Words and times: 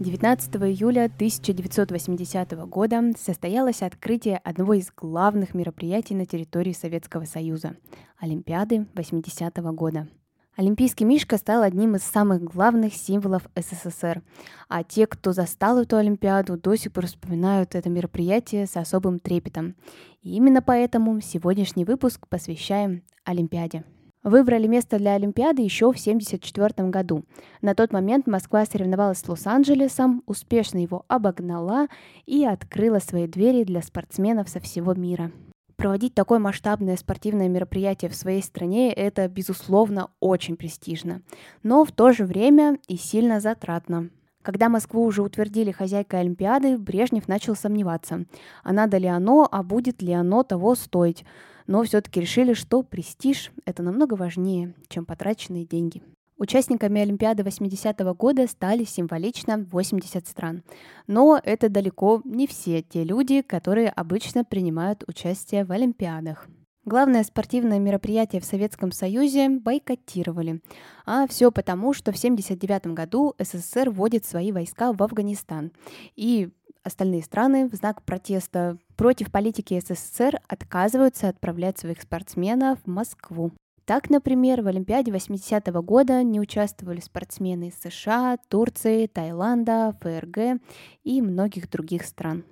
19 0.00 0.54
июля 0.62 1.06
1980 1.06 2.52
года 2.68 3.02
состоялось 3.18 3.82
открытие 3.82 4.36
одного 4.36 4.74
из 4.74 4.92
главных 4.96 5.54
мероприятий 5.54 6.14
на 6.14 6.24
территории 6.24 6.72
Советского 6.72 7.24
Союза– 7.24 7.74
Олимпиады 8.20 8.86
80 8.94 9.58
-го 9.58 9.72
года. 9.72 10.06
Олимпийский 10.54 11.04
мишка 11.04 11.36
стал 11.36 11.62
одним 11.62 11.96
из 11.96 12.04
самых 12.04 12.44
главных 12.44 12.94
символов 12.94 13.48
СССР, 13.56 14.22
а 14.68 14.84
те, 14.84 15.08
кто 15.08 15.32
застал 15.32 15.78
эту 15.78 15.96
Олимпиаду, 15.96 16.56
до 16.56 16.76
сих 16.76 16.92
пор 16.92 17.06
вспоминают 17.06 17.74
это 17.74 17.90
мероприятие 17.90 18.66
с 18.68 18.76
особым 18.76 19.18
трепетом. 19.18 19.74
И 20.22 20.36
именно 20.36 20.62
поэтому 20.62 21.20
сегодняшний 21.20 21.84
выпуск 21.84 22.28
посвящаем 22.28 23.02
Олимпиаде. 23.24 23.82
Выбрали 24.24 24.66
место 24.66 24.98
для 24.98 25.14
Олимпиады 25.14 25.62
еще 25.62 25.86
в 25.86 25.98
1974 25.98 26.88
году. 26.88 27.24
На 27.62 27.74
тот 27.74 27.92
момент 27.92 28.26
Москва 28.26 28.64
соревновалась 28.64 29.18
с 29.18 29.28
Лос-Анджелесом, 29.28 30.22
успешно 30.26 30.78
его 30.78 31.04
обогнала 31.06 31.86
и 32.26 32.44
открыла 32.44 32.98
свои 32.98 33.28
двери 33.28 33.62
для 33.64 33.80
спортсменов 33.80 34.48
со 34.48 34.58
всего 34.58 34.94
мира. 34.94 35.30
Проводить 35.76 36.14
такое 36.14 36.40
масштабное 36.40 36.96
спортивное 36.96 37.48
мероприятие 37.48 38.10
в 38.10 38.16
своей 38.16 38.42
стране– 38.42 38.92
это, 38.94 39.28
безусловно, 39.28 40.08
очень 40.18 40.56
престижно, 40.56 41.22
но 41.62 41.84
в 41.84 41.92
то 41.92 42.10
же 42.10 42.24
время 42.24 42.78
и 42.88 42.96
сильно 42.96 43.38
затратно. 43.38 44.10
Когда 44.42 44.68
Москву 44.68 45.04
уже 45.04 45.22
утвердили 45.22 45.70
хозяйкой 45.70 46.20
Олимпиады, 46.20 46.78
Брежнев 46.78 47.28
начал 47.28 47.54
сомневаться, 47.54 48.24
а 48.64 48.72
надо 48.72 48.96
ли 48.96 49.06
оно, 49.06 49.46
а 49.48 49.62
будет 49.62 50.02
ли 50.02 50.12
оно 50.12 50.42
того 50.42 50.74
стоить 50.74 51.24
но 51.68 51.84
все-таки 51.84 52.20
решили, 52.20 52.54
что 52.54 52.82
престиж– 52.82 53.52
это 53.64 53.84
намного 53.84 54.14
важнее, 54.14 54.74
чем 54.88 55.06
потраченные 55.06 55.64
деньги. 55.64 56.02
Участниками 56.38 57.00
Олимпиады 57.00 57.42
80-го 57.42 58.14
года 58.14 58.46
стали 58.46 58.84
символично 58.84 59.58
80 59.70 60.26
стран. 60.26 60.62
Но 61.06 61.40
это 61.42 61.68
далеко 61.68 62.22
не 62.24 62.46
все 62.46 62.80
те 62.82 63.04
люди, 63.04 63.42
которые 63.42 63.90
обычно 63.90 64.44
принимают 64.44 65.04
участие 65.08 65.64
в 65.64 65.72
Олимпиадах. 65.72 66.48
Главное 66.84 67.22
спортивное 67.22 67.80
мероприятие 67.80 68.40
в 68.40 68.46
Советском 68.46 68.92
Союзе 68.92 69.50
бойкотировали. 69.50 70.62
А 71.04 71.26
все 71.26 71.50
потому, 71.50 71.92
что 71.92 72.12
в 72.12 72.16
1979 72.16 72.94
году 72.94 73.34
СССР 73.38 73.90
вводит 73.90 74.24
свои 74.24 74.52
войска 74.52 74.92
в 74.92 75.02
Афганистан. 75.02 75.72
И 76.16 76.48
остальные 76.88 77.22
страны 77.22 77.68
в 77.68 77.74
знак 77.74 78.02
протеста 78.02 78.76
против 78.96 79.30
политики 79.30 79.80
СССР 79.80 80.40
отказываются 80.48 81.28
отправлять 81.28 81.78
своих 81.78 82.02
спортсменов 82.02 82.78
в 82.84 82.88
Москву. 82.88 83.52
Так, 83.84 84.10
например, 84.10 84.60
в 84.60 84.66
Олимпиаде 84.66 85.10
80-го 85.10 85.82
года 85.82 86.22
не 86.22 86.40
участвовали 86.40 87.00
спортсмены 87.00 87.68
из 87.68 87.80
США, 87.80 88.36
Турции, 88.48 89.06
Таиланда, 89.06 89.96
ФРГ 90.02 90.60
и 91.04 91.22
многих 91.22 91.70
других 91.70 92.04
стран. 92.04 92.44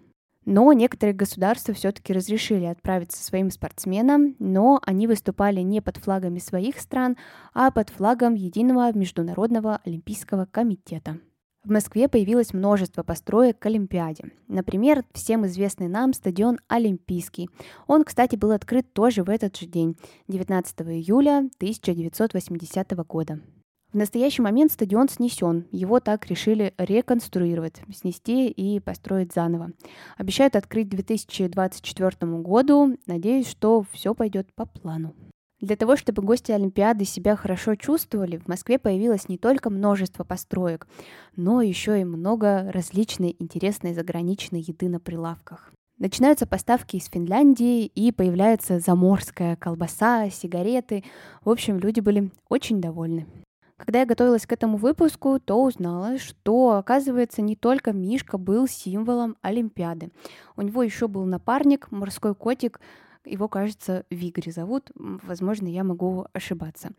Но 0.47 0.73
некоторые 0.73 1.15
государства 1.15 1.75
все-таки 1.75 2.13
разрешили 2.13 2.65
отправиться 2.65 3.23
своим 3.23 3.51
спортсменам, 3.51 4.37
но 4.39 4.81
они 4.87 5.09
выступали 5.09 5.61
не 5.61 5.83
под 5.83 5.97
флагами 5.97 6.39
своих 6.39 6.81
стран, 6.81 7.17
а 7.53 7.71
под 7.73 7.91
флагом 7.91 8.35
Единого 8.35 8.97
международного 8.97 9.81
олимпийского 9.85 10.47
комитета. 10.47 11.19
В 11.67 11.71
Москве 11.71 12.07
появилось 12.07 12.55
множество 12.55 13.03
построек 13.03 13.59
к 13.59 13.67
Олимпиаде. 13.67 14.31
Например, 14.47 15.05
всем 15.13 15.45
известный 15.47 15.89
нам 15.89 16.13
стадион 16.13 16.61
Олимпийский. 16.69 17.51
Он, 17.89 18.05
кстати, 18.05 18.37
был 18.37 18.53
открыт 18.53 18.93
тоже 18.93 19.25
в 19.25 19.29
этот 19.29 19.57
же 19.57 19.67
день, 19.67 19.97
19 20.29 20.83
июля 20.83 21.39
1980 21.59 22.93
года. 23.09 23.41
В 23.93 23.97
настоящий 23.97 24.43
момент 24.43 24.71
стадион 24.71 25.09
снесен. 25.09 25.67
Его 25.73 25.99
так 25.99 26.29
решили 26.29 26.73
реконструировать, 26.79 27.83
снести 27.93 28.49
и 28.49 28.79
построить 28.79 29.33
заново. 29.33 29.73
Обещают 30.17 30.55
открыть 30.55 30.87
к 30.87 30.91
2024 30.91 32.33
году. 32.43 32.97
Надеюсь, 33.07 33.49
что 33.49 33.85
все 33.91 34.15
пойдет 34.15 34.47
по 34.55 34.67
плану. 34.67 35.17
Для 35.61 35.77
того, 35.77 35.97
чтобы 35.97 36.23
гости 36.23 36.53
Олимпиады 36.53 37.07
себя 37.07 37.35
хорошо 37.35 37.77
чувствовали, 37.77 38.37
в 38.37 38.47
Москве 38.47 38.79
появилось 38.79 39.29
не 39.29 39.39
только 39.39 39.71
множество 39.71 40.23
построек, 40.23 40.87
но 41.35 41.63
еще 41.63 42.01
и 42.01 42.05
много 42.05 42.71
различной 42.71 43.35
интересной 43.39 43.95
заграничной 43.95 44.61
еды 44.61 44.91
на 44.91 45.01
прилавках. 45.01 45.73
Начинаются 45.99 46.47
поставки 46.47 46.97
из 46.97 47.07
Финляндии, 47.07 47.87
и 47.87 48.13
появляется 48.13 48.81
заморская 48.81 49.57
колбаса, 49.57 50.29
сигареты. 50.29 51.05
В 51.43 51.49
общем, 51.49 51.79
люди 51.79 52.01
были 52.01 52.31
очень 52.51 52.83
довольны. 52.83 53.27
Когда 53.79 54.01
я 54.01 54.07
готовилась 54.07 54.47
к 54.47 54.53
этому 54.53 54.77
выпуску, 54.77 55.39
то 55.39 55.63
узнала, 55.63 56.19
что, 56.19 56.73
оказывается, 56.73 57.41
не 57.41 57.57
только 57.57 57.93
Мишка 57.93 58.37
был 58.37 58.69
символом 58.69 59.37
Олимпиады. 59.41 60.11
У 60.55 60.63
него 60.63 60.83
еще 60.83 61.09
был 61.09 61.25
напарник, 61.25 61.91
морской 61.91 62.35
котик, 62.35 62.79
его, 63.27 63.49
кажется, 63.49 64.05
Вигри 64.11 64.51
зовут. 64.51 64.91
Возможно, 64.95 65.67
я 65.67 65.85
могу 65.85 66.27
ошибаться. 66.33 66.91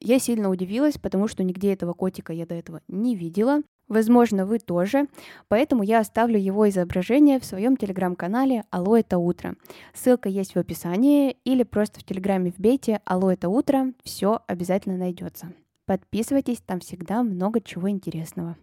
Я 0.00 0.18
сильно 0.18 0.50
удивилась, 0.50 0.98
потому 0.98 1.26
что 1.26 1.42
нигде 1.42 1.72
этого 1.72 1.94
котика 1.94 2.32
я 2.32 2.46
до 2.46 2.54
этого 2.54 2.82
не 2.88 3.16
видела. 3.16 3.62
Возможно, 3.88 4.46
вы 4.46 4.60
тоже. 4.60 5.08
Поэтому 5.48 5.82
я 5.82 5.98
оставлю 5.98 6.38
его 6.38 6.68
изображение 6.68 7.40
в 7.40 7.44
своем 7.44 7.76
телеграм-канале 7.76 8.62
«Алло, 8.70 8.96
это 8.96 9.18
утро». 9.18 9.56
Ссылка 9.92 10.28
есть 10.28 10.54
в 10.54 10.58
описании 10.58 11.36
или 11.44 11.64
просто 11.64 11.98
в 11.98 12.04
телеграме 12.04 12.52
вбейте 12.56 13.00
«Алло, 13.04 13.32
это 13.32 13.48
утро». 13.48 13.92
Все 14.04 14.42
обязательно 14.46 14.96
найдется. 14.96 15.52
Подписывайтесь, 15.86 16.60
там 16.64 16.78
всегда 16.78 17.24
много 17.24 17.60
чего 17.60 17.90
интересного. 17.90 18.56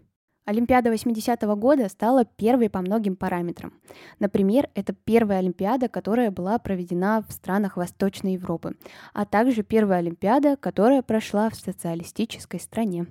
Олимпиада 0.47 0.93
80-го 0.93 1.57
года 1.57 1.89
стала 1.89 2.23
первой 2.23 2.69
по 2.69 2.79
многим 2.79 3.17
параметрам. 3.17 3.73
Например, 4.19 4.69
это 4.75 4.93
первая 4.93 5.39
Олимпиада, 5.39 5.89
которая 5.89 6.31
была 6.31 6.57
проведена 6.57 7.21
в 7.27 7.33
странах 7.33 7.75
Восточной 7.75 8.35
Европы, 8.35 8.77
а 9.13 9.25
также 9.25 9.61
первая 9.61 9.99
Олимпиада, 9.99 10.55
которая 10.55 11.01
прошла 11.01 11.49
в 11.49 11.55
социалистической 11.55 12.61
стране. 12.61 13.07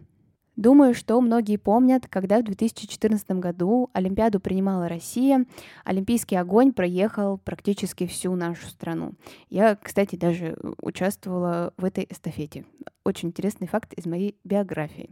Думаю, 0.56 0.94
что 0.94 1.20
многие 1.20 1.58
помнят, 1.58 2.06
когда 2.08 2.38
в 2.38 2.44
2014 2.44 3.32
году 3.32 3.91
Олимпиаду 3.92 4.41
принимала 4.41 4.88
Россия, 4.88 5.44
Олимпийский 5.84 6.36
огонь 6.36 6.72
проехал 6.72 7.36
практически 7.36 8.06
всю 8.06 8.34
нашу 8.34 8.66
страну. 8.66 9.12
Я, 9.50 9.76
кстати, 9.76 10.16
даже 10.16 10.56
участвовала 10.80 11.74
в 11.76 11.84
этой 11.84 12.06
эстафете 12.08 12.64
очень 13.06 13.28
интересный 13.28 13.67
факт 13.67 13.93
из 13.94 14.06
моей 14.06 14.37
биографии. 14.44 15.11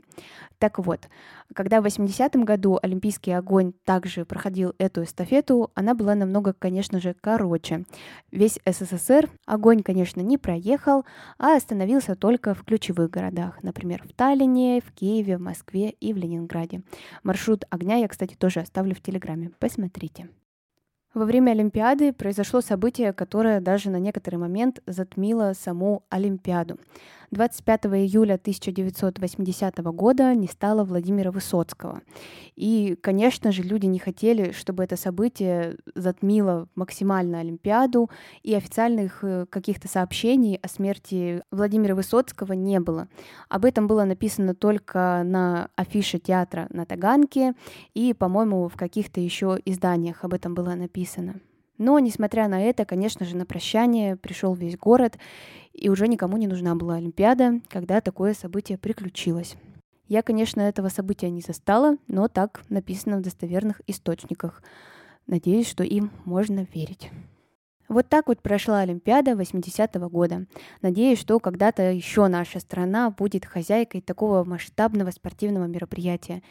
Так 0.58 0.78
вот, 0.78 1.08
когда 1.54 1.80
в 1.80 1.86
80-м 1.86 2.44
году 2.44 2.78
Олимпийский 2.82 3.32
огонь 3.32 3.72
также 3.84 4.24
проходил 4.24 4.74
эту 4.78 5.04
эстафету, 5.04 5.70
она 5.74 5.94
была 5.94 6.14
намного, 6.14 6.52
конечно 6.52 7.00
же, 7.00 7.14
короче. 7.20 7.84
Весь 8.30 8.58
СССР 8.66 9.30
огонь, 9.46 9.82
конечно, 9.82 10.20
не 10.20 10.38
проехал, 10.38 11.04
а 11.38 11.56
остановился 11.56 12.16
только 12.16 12.54
в 12.54 12.64
ключевых 12.64 13.10
городах, 13.10 13.62
например, 13.62 14.02
в 14.02 14.12
Таллине, 14.12 14.80
в 14.80 14.92
Киеве, 14.92 15.38
в 15.38 15.40
Москве 15.40 15.90
и 15.90 16.12
в 16.12 16.16
Ленинграде. 16.16 16.82
Маршрут 17.22 17.64
огня 17.70 17.96
я, 17.96 18.08
кстати, 18.08 18.34
тоже 18.34 18.60
оставлю 18.60 18.94
в 18.94 19.00
Телеграме. 19.00 19.50
Посмотрите. 19.58 20.28
Во 21.14 21.26
время 21.26 21.52
Олимпиады 21.52 22.12
произошло 22.12 22.60
событие, 22.60 23.12
которое 23.12 23.60
даже 23.60 23.88
на 23.88 24.00
некоторый 24.00 24.34
момент 24.34 24.82
затмило 24.84 25.52
саму 25.54 26.04
Олимпиаду. 26.10 26.76
25 27.34 27.86
июля 27.86 28.34
1980 28.34 29.78
года 29.92 30.34
не 30.34 30.46
стало 30.46 30.84
Владимира 30.84 31.30
Высоцкого. 31.30 32.00
И, 32.56 32.96
конечно 33.02 33.52
же, 33.52 33.62
люди 33.62 33.86
не 33.86 33.98
хотели, 33.98 34.52
чтобы 34.52 34.84
это 34.84 34.96
событие 34.96 35.76
затмило 35.94 36.68
максимально 36.74 37.40
Олимпиаду, 37.40 38.08
и 38.42 38.54
официальных 38.54 39.22
э, 39.22 39.46
каких-то 39.50 39.88
сообщений 39.88 40.56
о 40.62 40.68
смерти 40.68 41.42
Владимира 41.50 41.94
Высоцкого 41.94 42.52
не 42.52 42.80
было. 42.80 43.08
Об 43.48 43.64
этом 43.64 43.86
было 43.86 44.04
написано 44.04 44.54
только 44.54 45.22
на 45.24 45.68
афише 45.74 46.18
театра 46.18 46.68
на 46.70 46.86
Таганке, 46.86 47.54
и, 47.94 48.14
по-моему, 48.14 48.68
в 48.68 48.76
каких-то 48.76 49.20
еще 49.20 49.58
изданиях 49.64 50.24
об 50.24 50.32
этом 50.32 50.54
было 50.54 50.74
написано. 50.74 51.40
Но, 51.78 51.98
несмотря 51.98 52.48
на 52.48 52.62
это, 52.62 52.84
конечно 52.84 53.26
же, 53.26 53.36
на 53.36 53.46
прощание 53.46 54.16
пришел 54.16 54.54
весь 54.54 54.76
город, 54.76 55.18
и 55.72 55.88
уже 55.88 56.06
никому 56.06 56.36
не 56.36 56.46
нужна 56.46 56.74
была 56.76 56.96
Олимпиада, 56.96 57.60
когда 57.68 58.00
такое 58.00 58.34
событие 58.34 58.78
приключилось. 58.78 59.56
Я, 60.06 60.22
конечно, 60.22 60.60
этого 60.60 60.88
события 60.88 61.30
не 61.30 61.40
застала, 61.40 61.96
но 62.06 62.28
так 62.28 62.62
написано 62.68 63.16
в 63.16 63.22
достоверных 63.22 63.80
источниках. 63.86 64.62
Надеюсь, 65.26 65.68
что 65.68 65.82
им 65.82 66.10
можно 66.24 66.66
верить. 66.74 67.10
Вот 67.88 68.08
так 68.08 68.28
вот 68.28 68.40
прошла 68.40 68.80
Олимпиада 68.80 69.32
80-го 69.32 70.08
года. 70.08 70.46
Надеюсь, 70.82 71.18
что 71.18 71.38
когда-то 71.38 71.92
еще 71.92 72.28
наша 72.28 72.60
страна 72.60 73.10
будет 73.10 73.44
хозяйкой 73.44 74.00
такого 74.00 74.44
масштабного 74.44 75.10
спортивного 75.10 75.66
мероприятия. 75.66 76.42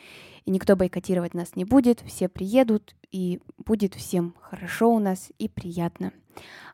И 0.46 0.52
никто 0.52 0.76
бойкотировать 0.76 1.34
нас 1.34 1.56
не 1.56 1.66
будет, 1.66 2.02
все 2.02 2.28
приедут, 2.28 2.96
и 3.12 3.40
будет 3.58 3.96
всем 3.96 4.36
хорошо 4.42 4.94
у 4.94 5.00
нас 5.00 5.32
и 5.38 5.48
приятно. 5.48 6.12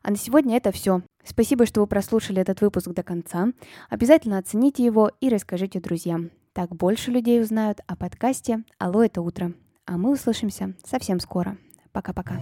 А 0.02 0.10
на 0.10 0.16
сегодня 0.16 0.56
это 0.56 0.72
все. 0.72 1.02
Спасибо, 1.24 1.66
что 1.66 1.80
вы 1.80 1.86
прослушали 1.86 2.40
этот 2.40 2.60
выпуск 2.60 2.88
до 2.88 3.02
конца. 3.02 3.48
Обязательно 3.88 4.38
оцените 4.38 4.84
его 4.84 5.10
и 5.20 5.28
расскажите 5.28 5.80
друзьям. 5.80 6.30
Так 6.52 6.74
больше 6.74 7.10
людей 7.10 7.40
узнают 7.40 7.80
о 7.86 7.94
подкасте 7.94 8.64
«Алло, 8.78 9.04
это 9.04 9.20
утро». 9.20 9.52
А 9.86 9.98
мы 9.98 10.12
услышимся 10.12 10.74
совсем 10.84 11.20
скоро. 11.20 11.56
Пока-пока. 11.92 12.40